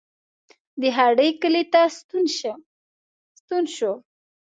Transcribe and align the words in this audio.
د 0.81 0.83
هډې 0.97 1.27
کلي 1.41 1.63
ته 1.73 1.81
ستون 3.47 3.65
شو. 3.75 3.93